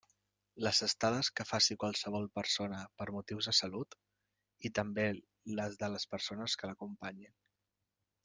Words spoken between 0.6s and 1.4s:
Les estades